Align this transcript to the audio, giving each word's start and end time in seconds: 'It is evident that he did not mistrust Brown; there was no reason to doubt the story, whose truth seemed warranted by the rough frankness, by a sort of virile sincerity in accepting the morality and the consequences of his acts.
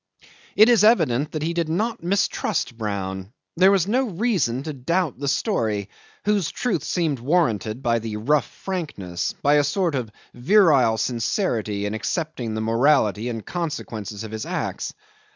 'It 0.55 0.67
is 0.67 0.83
evident 0.83 1.31
that 1.31 1.43
he 1.43 1.53
did 1.53 1.69
not 1.69 2.01
mistrust 2.01 2.75
Brown; 2.75 3.31
there 3.55 3.69
was 3.69 3.85
no 3.87 4.05
reason 4.09 4.63
to 4.63 4.73
doubt 4.73 5.19
the 5.19 5.27
story, 5.27 5.89
whose 6.25 6.49
truth 6.49 6.83
seemed 6.83 7.19
warranted 7.19 7.83
by 7.83 7.99
the 7.99 8.17
rough 8.17 8.47
frankness, 8.47 9.35
by 9.43 9.57
a 9.57 9.63
sort 9.63 9.93
of 9.93 10.09
virile 10.33 10.97
sincerity 10.97 11.85
in 11.85 11.93
accepting 11.93 12.55
the 12.55 12.61
morality 12.61 13.29
and 13.29 13.41
the 13.41 13.43
consequences 13.43 14.23
of 14.23 14.31
his 14.31 14.43
acts. 14.47 14.91